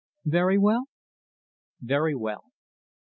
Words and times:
"Very 0.25 0.57
well?" 0.57 0.85
"Very 1.79 2.15
well." 2.15 2.45